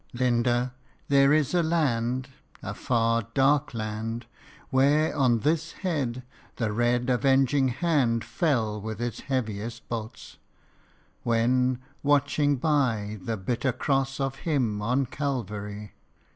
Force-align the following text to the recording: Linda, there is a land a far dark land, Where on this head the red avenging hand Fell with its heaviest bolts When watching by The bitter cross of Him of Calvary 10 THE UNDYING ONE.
Linda, 0.13 0.73
there 1.09 1.31
is 1.31 1.53
a 1.53 1.61
land 1.61 2.29
a 2.63 2.73
far 2.73 3.27
dark 3.35 3.71
land, 3.75 4.25
Where 4.71 5.15
on 5.15 5.41
this 5.41 5.73
head 5.73 6.23
the 6.55 6.71
red 6.71 7.07
avenging 7.07 7.67
hand 7.67 8.23
Fell 8.23 8.81
with 8.81 8.99
its 8.99 9.19
heaviest 9.19 9.87
bolts 9.89 10.37
When 11.21 11.77
watching 12.01 12.55
by 12.55 13.19
The 13.21 13.37
bitter 13.37 13.71
cross 13.71 14.19
of 14.19 14.37
Him 14.37 14.81
of 14.81 15.11
Calvary 15.11 15.71
10 15.71 15.75
THE 15.75 15.77
UNDYING 15.77 15.81
ONE. 15.89 15.95